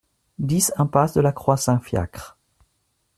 dix 0.39 0.73
impasse 0.77 1.13
de 1.13 1.21
la 1.21 1.31
Croix 1.31 1.57
Saint-Fiacre 1.57 2.35